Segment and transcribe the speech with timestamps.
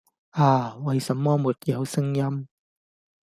[0.31, 0.75] 啊！
[0.77, 1.29] 為何沒
[1.65, 2.47] 有聲音？